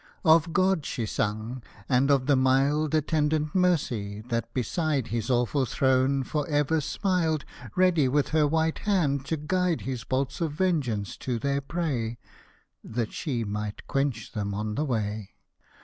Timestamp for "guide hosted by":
9.37-9.63